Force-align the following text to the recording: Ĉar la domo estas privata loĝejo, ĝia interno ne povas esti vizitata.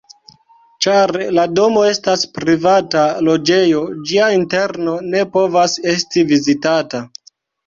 Ĉar 0.83 1.11
la 1.37 1.43
domo 1.59 1.83
estas 1.89 2.23
privata 2.37 3.03
loĝejo, 3.27 3.83
ĝia 4.13 4.31
interno 4.39 4.97
ne 5.13 5.23
povas 5.37 5.77
esti 5.95 6.27
vizitata. 6.35 7.05